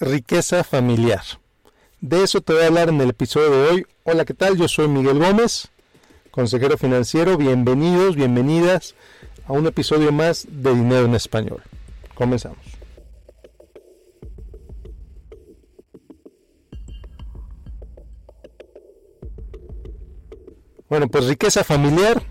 [0.00, 1.22] riqueza familiar.
[2.00, 3.86] De eso te voy a hablar en el episodio de hoy.
[4.04, 4.56] Hola, ¿qué tal?
[4.56, 5.68] Yo soy Miguel Gómez,
[6.30, 7.36] consejero financiero.
[7.36, 8.94] Bienvenidos, bienvenidas
[9.46, 11.62] a un episodio más de Dinero en Español.
[12.14, 12.58] Comenzamos.
[20.88, 22.22] Bueno, pues riqueza familiar.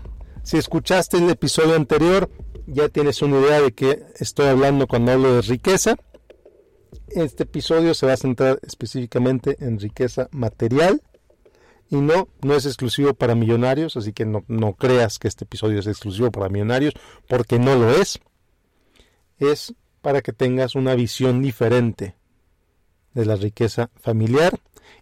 [0.42, 2.30] Si escuchaste el episodio anterior,
[2.66, 5.96] ya tienes una idea de qué estoy hablando cuando hablo de riqueza.
[7.08, 11.02] Este episodio se va a centrar específicamente en riqueza material
[11.90, 15.80] y no, no es exclusivo para millonarios, así que no, no creas que este episodio
[15.80, 16.94] es exclusivo para millonarios,
[17.28, 18.20] porque no lo es.
[19.38, 22.14] Es para que tengas una visión diferente
[23.14, 24.58] de la riqueza familiar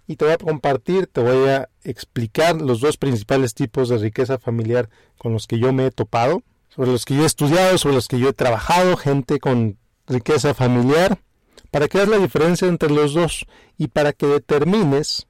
[0.07, 4.39] y te voy a compartir, te voy a explicar los dos principales tipos de riqueza
[4.39, 7.97] familiar con los que yo me he topado, sobre los que yo he estudiado, sobre
[7.97, 11.19] los que yo he trabajado, gente con riqueza familiar,
[11.71, 15.27] para que veas la diferencia entre los dos y para que determines,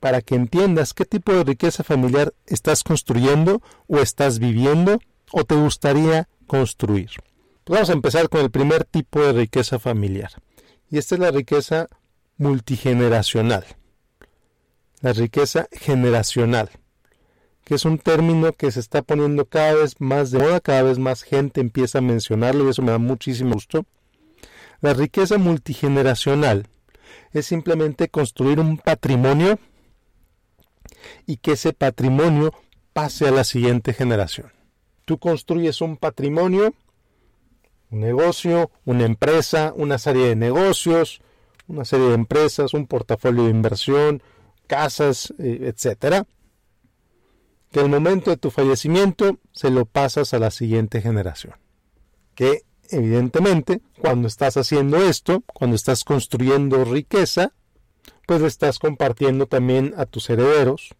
[0.00, 4.98] para que entiendas qué tipo de riqueza familiar estás construyendo o estás viviendo
[5.32, 7.10] o te gustaría construir.
[7.64, 10.32] Pues vamos a empezar con el primer tipo de riqueza familiar.
[10.90, 11.86] Y esta es la riqueza
[12.36, 13.64] multigeneracional.
[15.00, 16.70] La riqueza generacional,
[17.64, 20.98] que es un término que se está poniendo cada vez más de moda, cada vez
[20.98, 23.86] más gente empieza a mencionarlo y eso me da muchísimo gusto.
[24.82, 26.66] La riqueza multigeneracional
[27.32, 29.60] es simplemente construir un patrimonio
[31.24, 32.52] y que ese patrimonio
[32.92, 34.52] pase a la siguiente generación.
[35.04, 36.74] Tú construyes un patrimonio,
[37.90, 41.22] un negocio, una empresa, una serie de negocios,
[41.68, 44.20] una serie de empresas, un portafolio de inversión,
[44.66, 46.26] casas, eh, etcétera,
[47.70, 51.54] que al momento de tu fallecimiento se lo pasas a la siguiente generación.
[52.34, 57.52] Que evidentemente, cuando estás haciendo esto, cuando estás construyendo riqueza,
[58.26, 60.94] pues le estás compartiendo también a tus herederos,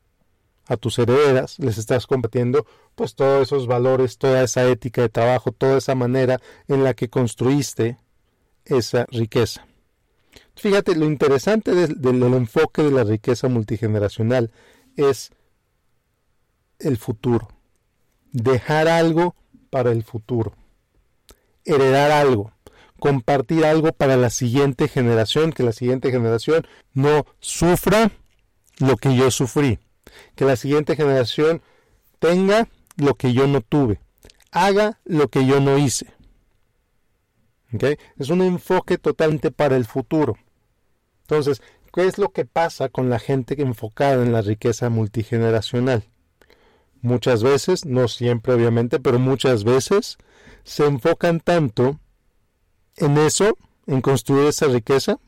[0.66, 5.52] a tus herederas, les estás compartiendo pues todos esos valores, toda esa ética de trabajo,
[5.52, 7.98] toda esa manera en la que construiste
[8.64, 9.66] esa riqueza.
[10.54, 14.50] Fíjate, lo interesante del, enfoque de la riqueza multigeneracional
[14.96, 15.30] es
[16.78, 17.48] el futuro.
[18.32, 19.34] Dejar algo
[19.70, 20.54] para el futuro.
[21.64, 22.52] Heredar algo.
[22.98, 28.12] Compartir algo para la siguiente generación, que la siguiente generación no sufra
[28.78, 29.78] lo que yo sufrí.
[30.34, 31.62] Que la siguiente generación
[32.18, 34.00] tenga lo que yo no tuve.
[34.50, 36.06] Haga lo que yo no hice.
[38.18, 40.36] Es un enfoque totalmente para el futuro.
[41.22, 41.62] Entonces,
[41.92, 46.04] ¿qué es lo que pasa con la gente enfocada en la riqueza multigeneracional?
[47.00, 50.18] Muchas veces, no siempre obviamente, pero muchas veces
[50.64, 51.98] se enfocan tanto
[52.96, 53.56] en eso,
[53.86, 55.18] en construir esa riqueza,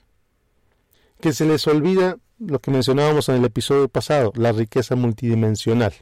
[1.21, 5.94] que se les olvida lo que mencionábamos en el episodio pasado, la riqueza multidimensional.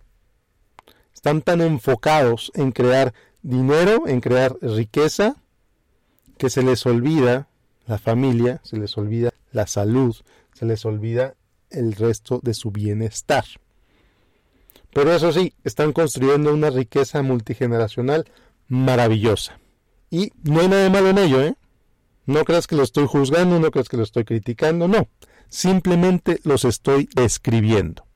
[1.15, 5.37] Están tan enfocados en crear dinero, en crear riqueza,
[6.39, 7.49] que se les olvida
[7.87, 10.17] la familia, se les olvida la salud,
[10.55, 11.35] se les olvida
[11.71, 13.45] el resto de su bienestar.
[14.93, 18.27] Pero eso sí, están construyendo una riqueza multigeneracional
[18.73, 19.61] maravillosa.
[20.11, 21.55] Y no hay nada de malo en ello, ¿eh?
[22.25, 25.09] No creas que lo estoy juzgando, no creas que lo estoy criticando, no.
[25.51, 28.07] Simplemente los estoy describiendo.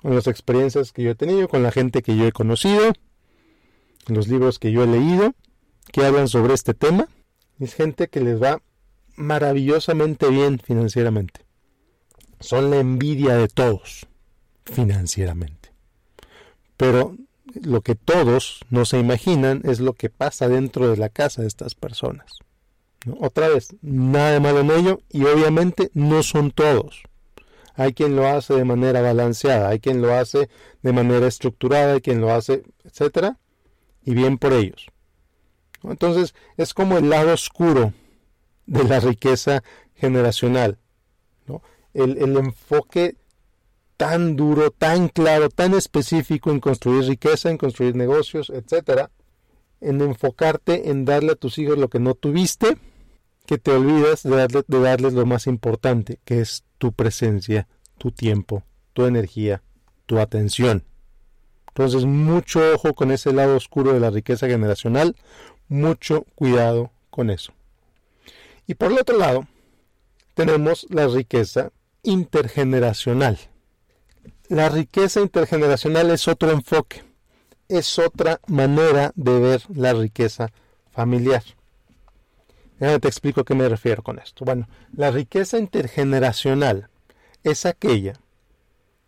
[0.00, 2.94] Con las experiencias que yo he tenido, con la gente que yo he conocido,
[4.06, 5.34] los libros que yo he leído,
[5.92, 7.06] que hablan sobre este tema.
[7.60, 8.62] Es gente que les va
[9.14, 11.44] maravillosamente bien financieramente.
[12.40, 14.06] Son la envidia de todos
[14.64, 15.70] financieramente.
[16.78, 17.14] Pero
[17.62, 21.48] lo que todos no se imaginan es lo que pasa dentro de la casa de
[21.48, 22.38] estas personas.
[23.18, 27.02] Otra vez, nada de malo en ello y obviamente no son todos.
[27.74, 30.48] Hay quien lo hace de manera balanceada, hay quien lo hace
[30.82, 33.38] de manera estructurada, hay quien lo hace, etcétera,
[34.04, 34.86] y bien por ellos.
[35.82, 37.92] Entonces es como el lado oscuro
[38.66, 39.62] de la riqueza
[39.94, 40.78] generacional.
[41.94, 43.16] El, el enfoque
[44.02, 49.12] tan duro, tan claro, tan específico en construir riqueza, en construir negocios, etcétera,
[49.80, 52.78] en enfocarte en darle a tus hijos lo que no tuviste,
[53.46, 58.64] que te olvidas de, de darles lo más importante, que es tu presencia, tu tiempo,
[58.92, 59.62] tu energía,
[60.06, 60.82] tu atención.
[61.68, 65.14] Entonces, mucho ojo con ese lado oscuro de la riqueza generacional,
[65.68, 67.52] mucho cuidado con eso.
[68.66, 69.46] Y por el otro lado,
[70.34, 71.70] tenemos la riqueza
[72.02, 73.38] intergeneracional.
[74.52, 77.02] La riqueza intergeneracional es otro enfoque,
[77.70, 80.52] es otra manera de ver la riqueza
[80.90, 81.42] familiar.
[82.78, 84.44] Déjame te explico a qué me refiero con esto.
[84.44, 86.90] Bueno, la riqueza intergeneracional
[87.42, 88.20] es aquella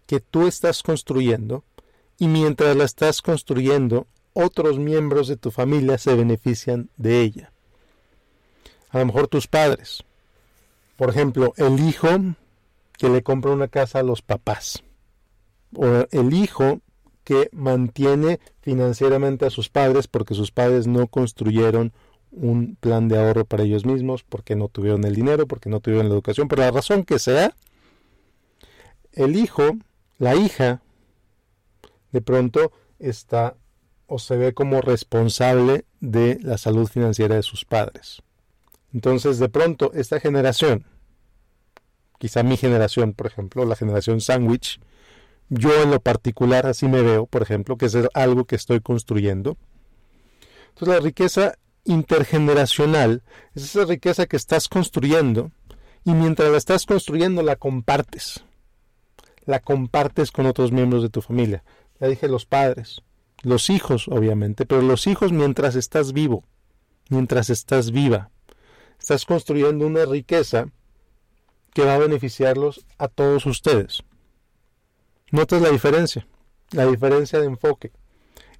[0.07, 1.63] que tú estás construyendo
[2.19, 7.53] y mientras la estás construyendo, otros miembros de tu familia se benefician de ella.
[8.89, 10.05] A lo mejor tus padres.
[10.97, 12.09] Por ejemplo, el hijo
[12.97, 14.83] que le compra una casa a los papás.
[15.77, 16.81] O el hijo
[17.25, 21.93] que mantiene financieramente a sus padres porque sus padres no construyeron
[22.31, 26.09] un plan de ahorro para ellos mismos, porque no tuvieron el dinero, porque no tuvieron
[26.09, 27.55] la educación, por la razón que sea,
[29.13, 29.77] el hijo,
[30.19, 30.83] la hija,
[32.11, 33.57] de pronto está
[34.07, 38.23] o se ve como responsable de la salud financiera de sus padres.
[38.93, 40.87] Entonces, de pronto, esta generación,
[42.19, 44.81] quizá mi generación, por ejemplo, la generación sándwich,
[45.49, 49.57] yo en lo particular así me veo, por ejemplo, que es algo que estoy construyendo.
[50.71, 51.55] Entonces, la riqueza
[51.85, 53.23] intergeneracional
[53.55, 55.53] es esa riqueza que estás construyendo
[56.05, 58.45] y mientras la estás construyendo la compartes.
[59.45, 61.63] La compartes con otros miembros de tu familia.
[62.01, 63.03] Ya dije los padres,
[63.43, 66.45] los hijos obviamente, pero los hijos mientras estás vivo,
[67.11, 68.31] mientras estás viva.
[68.99, 70.67] Estás construyendo una riqueza
[71.75, 74.03] que va a beneficiarlos a todos ustedes.
[75.35, 76.29] Notas la diferencia,
[76.71, 77.91] la diferencia de enfoque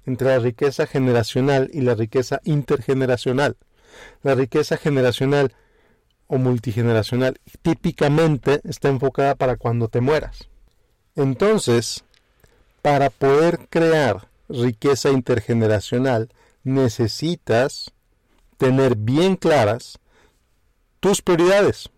[0.05, 3.55] entre la riqueza generacional y la riqueza intergeneracional.
[4.23, 5.53] La riqueza generacional
[6.27, 10.49] o multigeneracional típicamente está enfocada para cuando te mueras.
[11.15, 12.03] Entonces,
[12.81, 16.27] para poder crear riqueza intergeneracional,
[16.65, 17.93] necesitas
[18.57, 19.97] tener bien claras
[20.99, 21.89] tus prioridades.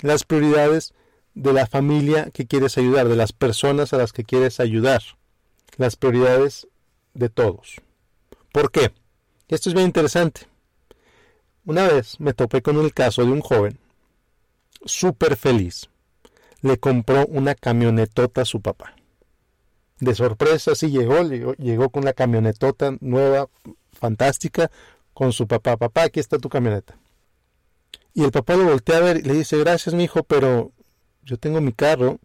[0.00, 0.94] Las prioridades
[1.34, 5.02] de la familia que quieres ayudar, de las personas a las que quieres ayudar
[5.76, 6.68] las prioridades
[7.14, 7.80] de todos.
[8.52, 8.92] ¿Por qué?
[9.48, 10.42] Esto es bien interesante.
[11.64, 13.78] Una vez me topé con el caso de un joven
[14.84, 15.88] súper feliz.
[16.60, 18.94] Le compró una camionetota a su papá.
[20.00, 23.48] De sorpresa, sí llegó, llegó, con la camionetota nueva,
[23.92, 24.70] fantástica,
[25.12, 25.76] con su papá.
[25.76, 26.96] Papá, aquí está tu camioneta.
[28.12, 30.72] Y el papá lo voltea a ver y le dice, gracias mi hijo, pero
[31.24, 32.18] yo tengo mi carro,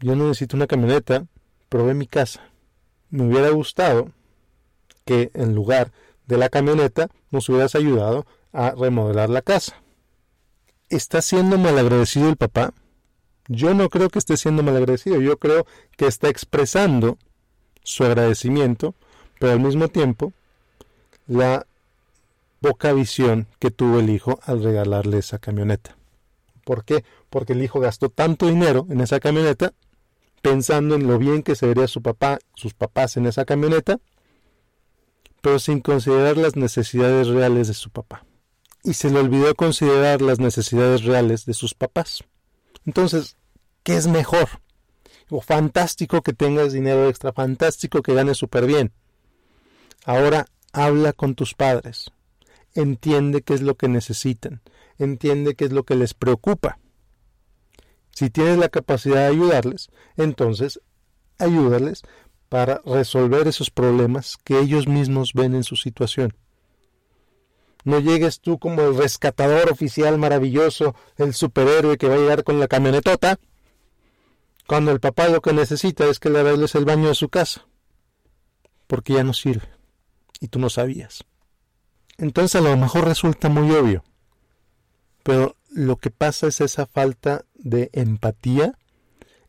[0.00, 1.26] yo no necesito una camioneta,
[1.68, 2.40] probé mi casa.
[3.10, 4.10] Me hubiera gustado
[5.04, 5.92] que en lugar
[6.26, 9.82] de la camioneta nos hubieras ayudado a remodelar la casa.
[10.88, 12.74] ¿Está siendo malagradecido el papá?
[13.48, 15.66] Yo no creo que esté siendo malagradecido, yo creo
[15.96, 17.18] que está expresando
[17.82, 18.94] su agradecimiento,
[19.40, 20.32] pero al mismo tiempo
[21.26, 21.66] la
[22.60, 25.96] poca visión que tuvo el hijo al regalarle esa camioneta.
[26.64, 27.04] ¿Por qué?
[27.30, 29.72] Porque el hijo gastó tanto dinero en esa camioneta
[30.42, 33.98] pensando en lo bien que se vería su papá, sus papás en esa camioneta,
[35.40, 38.26] pero sin considerar las necesidades reales de su papá.
[38.84, 42.24] Y se le olvidó considerar las necesidades reales de sus papás.
[42.84, 43.36] Entonces,
[43.84, 44.48] ¿qué es mejor?
[45.30, 48.92] O fantástico que tengas dinero extra, fantástico que ganes súper bien.
[50.04, 52.10] Ahora habla con tus padres.
[52.74, 54.62] Entiende qué es lo que necesitan.
[55.02, 56.78] Entiende qué es lo que les preocupa.
[58.12, 60.80] Si tienes la capacidad de ayudarles, entonces
[61.38, 62.02] ayúdales
[62.48, 66.36] para resolver esos problemas que ellos mismos ven en su situación.
[67.82, 72.60] No llegues tú como el rescatador oficial maravilloso, el superhéroe que va a llegar con
[72.60, 73.40] la camionetota,
[74.68, 77.66] cuando el papá lo que necesita es que le arregles el baño de su casa,
[78.86, 79.68] porque ya no sirve,
[80.38, 81.24] y tú no sabías.
[82.18, 84.04] Entonces a lo mejor resulta muy obvio,
[85.22, 88.78] pero lo que pasa es esa falta de empatía,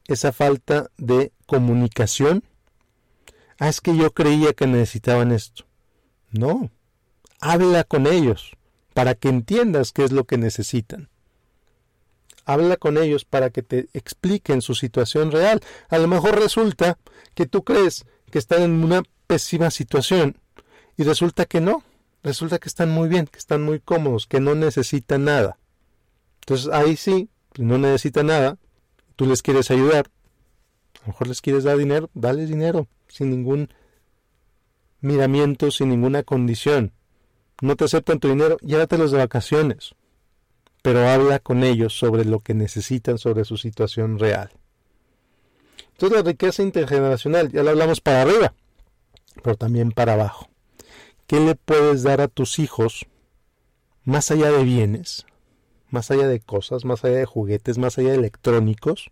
[0.08, 2.44] esa falta de comunicación.
[3.60, 5.66] Ah, es que yo creía que necesitaban esto.
[6.32, 6.72] No,
[7.40, 8.58] habla con ellos
[8.94, 11.10] para que entiendas qué es lo que necesitan.
[12.46, 15.62] Habla con ellos para que te expliquen su situación real.
[15.90, 16.98] A lo mejor resulta
[17.36, 20.38] que tú crees que están en una pésima situación
[20.98, 21.84] y resulta que no.
[22.22, 25.58] Resulta que están muy bien, que están muy cómodos, que no necesitan nada.
[26.44, 28.58] Entonces ahí sí, no necesita nada,
[29.16, 30.12] tú les quieres ayudar,
[30.96, 33.70] a lo mejor les quieres dar dinero, dale dinero, sin ningún
[35.00, 36.92] miramiento, sin ninguna condición.
[37.62, 39.96] No te aceptan tu dinero, llévatelos de vacaciones.
[40.82, 44.50] Pero habla con ellos sobre lo que necesitan, sobre su situación real.
[45.92, 48.54] Entonces la riqueza intergeneracional, ya la hablamos para arriba,
[49.42, 50.50] pero también para abajo.
[51.26, 53.06] ¿Qué le puedes dar a tus hijos
[54.04, 55.26] más allá de bienes?
[55.94, 59.12] Más allá de cosas, más allá de juguetes, más allá de electrónicos,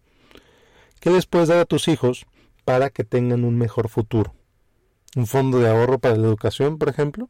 [1.00, 2.25] ¿qué les puedes dar a tus hijos
[2.65, 4.33] para que tengan un mejor futuro?
[5.15, 7.29] ¿Un fondo de ahorro para la educación, por ejemplo?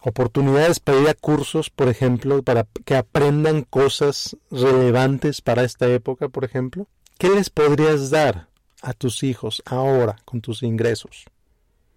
[0.00, 6.28] oportunidades para ir a cursos, por ejemplo, para que aprendan cosas relevantes para esta época,
[6.28, 6.86] por ejemplo.
[7.18, 8.48] ¿Qué les podrías dar
[8.80, 11.24] a tus hijos ahora con tus ingresos?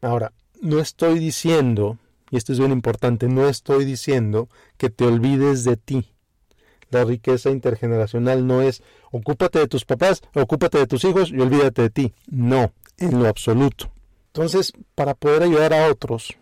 [0.02, 1.98] Ahora, no estoy diciendo,
[2.32, 6.11] y esto es bien importante, no estoy diciendo que te olvides de ti.
[6.92, 11.84] La riqueza intergeneracional no es ocúpate de tus papás, ocúpate de tus hijos y olvídate
[11.84, 12.14] de ti.
[12.28, 13.92] No, en lo absoluto.
[14.28, 16.38] Entonces, para poder ayudar a otros,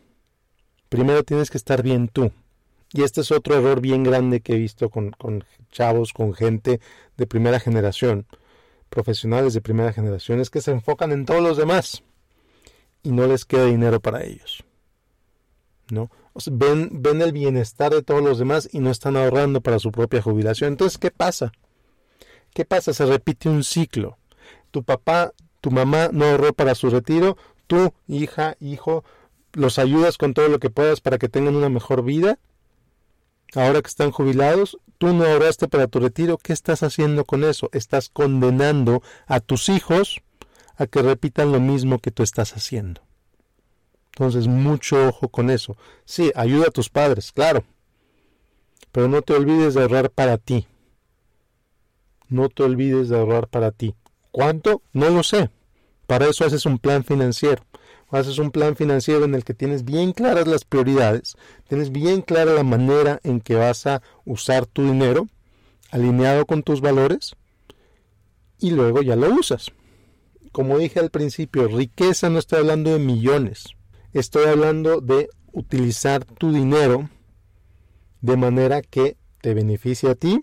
[0.89, 2.31] primero tienes que estar bien tú.
[2.91, 6.79] Y este es otro error bien grande que he visto con, con chavos, con gente
[7.17, 8.25] de primera generación,
[8.89, 12.03] profesionales de primera generación, es que se enfocan en todos los demás
[13.03, 14.63] y no les queda dinero para ellos.
[15.89, 16.09] ¿No?
[16.51, 20.21] ven, ven el bienestar de todos los demás y no están ahorrando para su propia
[20.21, 20.73] jubilación.
[20.73, 21.51] Entonces, ¿qué pasa?
[22.53, 22.93] ¿Qué pasa?
[22.93, 24.17] Se repite un ciclo.
[24.71, 29.03] Tu papá, tu mamá no ahorró para su retiro, tú, hija, hijo,
[29.53, 32.39] los ayudas con todo lo que puedas para que tengan una mejor vida.
[33.55, 37.69] Ahora que están jubilados, tú no ahorraste para tu retiro, ¿qué estás haciendo con eso?
[37.73, 40.21] Estás condenando a tus hijos
[40.77, 43.01] a que repitan lo mismo que tú estás haciendo.
[44.19, 45.77] Entonces, mucho ojo con eso.
[46.03, 47.63] Sí, ayuda a tus padres, claro.
[48.91, 50.67] Pero no te olvides de ahorrar para ti.
[52.27, 53.95] No te olvides de ahorrar para ti.
[54.31, 54.81] ¿Cuánto?
[54.91, 55.49] No lo sé.
[56.05, 57.63] Para eso haces un plan financiero.
[58.09, 61.37] Haces un plan financiero en el que tienes bien claras las prioridades,
[61.69, 65.29] tienes bien clara la manera en que vas a usar tu dinero,
[65.91, 67.35] alineado con tus valores,
[68.59, 69.71] y luego ya lo usas.
[70.51, 73.75] Como dije al principio, riqueza no estoy hablando de millones,
[74.13, 77.09] estoy hablando de utilizar tu dinero
[78.21, 80.41] de manera que te beneficie a ti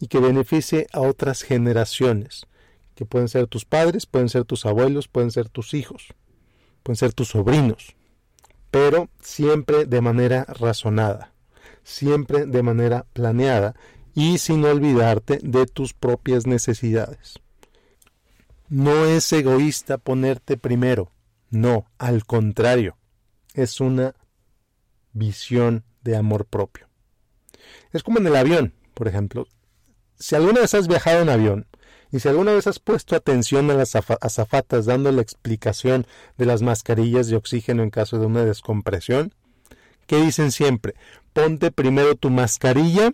[0.00, 2.46] y que beneficie a otras generaciones
[2.94, 6.08] que pueden ser tus padres, pueden ser tus abuelos, pueden ser tus hijos,
[6.82, 7.94] pueden ser tus sobrinos,
[8.70, 11.32] pero siempre de manera razonada,
[11.84, 13.76] siempre de manera planeada
[14.14, 17.38] y sin olvidarte de tus propias necesidades.
[18.68, 21.12] No es egoísta ponerte primero,
[21.50, 22.96] no, al contrario,
[23.54, 24.14] es una
[25.12, 26.88] visión de amor propio.
[27.92, 29.46] Es como en el avión, por ejemplo.
[30.18, 31.66] Si alguna vez has viajado en avión,
[32.10, 36.06] y si alguna vez has puesto atención a las azafatas dando la explicación
[36.38, 39.34] de las mascarillas de oxígeno en caso de una descompresión,
[40.06, 40.94] ¿qué dicen siempre?
[41.32, 43.12] Ponte primero tu mascarilla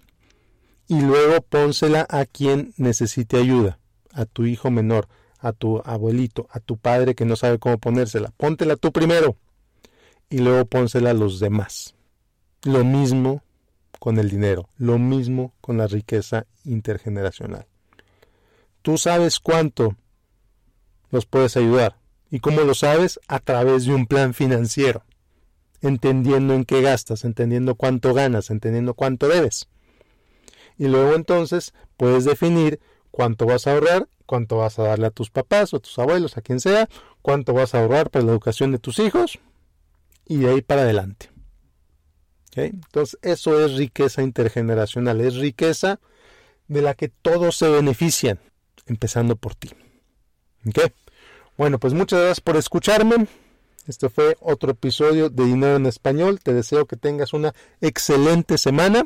[0.86, 3.78] y luego pónsela a quien necesite ayuda,
[4.12, 5.08] a tu hijo menor,
[5.44, 8.32] a tu abuelito, a tu padre que no sabe cómo ponérsela.
[8.38, 9.36] Póntela tú primero
[10.30, 11.94] y luego pónsela a los demás.
[12.62, 13.42] Lo mismo
[13.98, 17.66] con el dinero, lo mismo con la riqueza intergeneracional.
[18.80, 19.96] Tú sabes cuánto
[21.10, 21.98] los puedes ayudar.
[22.30, 23.20] ¿Y cómo lo sabes?
[23.28, 25.04] A través de un plan financiero.
[25.82, 29.68] Entendiendo en qué gastas, entendiendo cuánto ganas, entendiendo cuánto debes.
[30.78, 32.80] Y luego entonces puedes definir
[33.14, 36.36] cuánto vas a ahorrar, cuánto vas a darle a tus papás o a tus abuelos,
[36.36, 36.88] a quien sea,
[37.22, 39.38] cuánto vas a ahorrar para la educación de tus hijos
[40.26, 41.30] y de ahí para adelante.
[42.56, 46.00] Entonces eso es riqueza intergeneracional, es riqueza
[46.66, 48.40] de la que todos se benefician
[48.86, 49.70] empezando por ti.
[50.66, 50.92] ¿Ok?
[51.56, 53.28] Bueno, pues muchas gracias por escucharme.
[53.86, 56.40] Este fue otro episodio de Dinero en Español.
[56.42, 59.04] Te deseo que tengas una excelente semana.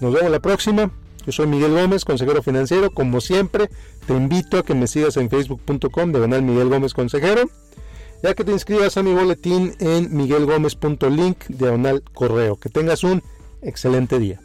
[0.00, 0.90] Nos vemos la próxima.
[1.24, 2.90] Yo soy Miguel Gómez, consejero financiero.
[2.90, 3.68] Como siempre,
[4.06, 7.50] te invito a que me sigas en facebook.com, diagonal Miguel Gómez Consejero.
[8.22, 12.56] Ya que te inscribas a mi boletín en miguelgomez.link, diagonal correo.
[12.56, 13.22] Que tengas un
[13.62, 14.40] excelente día.